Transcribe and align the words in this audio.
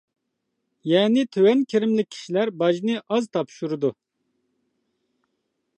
يەنى، 0.91 1.25
تۆۋەن 1.37 1.61
كىرىملىك 1.73 2.09
كىشىلەر 2.15 2.53
باجنى 2.63 2.97
ئاز 3.03 3.29
تاپشۇرىدۇ. 3.37 3.95